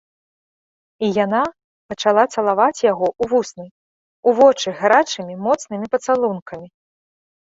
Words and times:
І 1.07 1.09
яна 1.25 1.41
пачала 1.93 2.23
цалаваць 2.37 2.85
яго 2.91 3.07
ў 3.09 3.23
вусны, 3.33 3.67
у 4.31 4.33
вочы 4.39 4.67
гарачымі 4.79 5.33
моцнымі 5.45 5.91
пацалункамі. 5.97 6.67